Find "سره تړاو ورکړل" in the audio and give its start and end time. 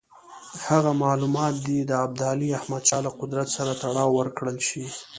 3.57-4.57